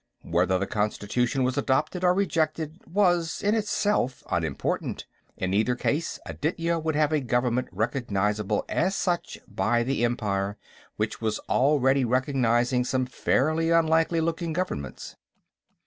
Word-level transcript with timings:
Whether 0.23 0.57
the 0.57 0.65
constitution 0.65 1.43
was 1.43 1.59
adopted 1.59 2.03
or 2.03 2.15
rejected 2.15 2.81
was, 2.87 3.43
in 3.43 3.53
itself, 3.53 4.23
unimportant; 4.31 5.05
in 5.37 5.53
either 5.53 5.75
case, 5.75 6.17
Aditya 6.25 6.79
would 6.79 6.95
have 6.95 7.11
a 7.11 7.19
government 7.21 7.67
recognizable 7.71 8.65
as 8.67 8.95
such 8.95 9.37
by 9.47 9.83
the 9.83 10.03
Empire, 10.03 10.57
which 10.95 11.21
was 11.21 11.37
already 11.47 12.03
recognizing 12.03 12.83
some 12.83 13.05
fairly 13.05 13.69
unlikely 13.69 14.21
looking 14.21 14.53
governments. 14.53 15.17